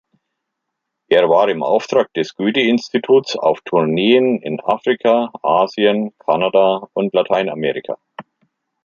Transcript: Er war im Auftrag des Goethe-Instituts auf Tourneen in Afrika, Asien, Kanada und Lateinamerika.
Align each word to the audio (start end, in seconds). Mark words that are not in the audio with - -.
Er 1.09 1.29
war 1.29 1.47
im 1.47 1.61
Auftrag 1.61 2.11
des 2.15 2.33
Goethe-Instituts 2.33 3.35
auf 3.35 3.61
Tourneen 3.63 4.41
in 4.41 4.59
Afrika, 4.61 5.31
Asien, 5.43 6.17
Kanada 6.17 6.89
und 6.93 7.13
Lateinamerika. 7.13 7.99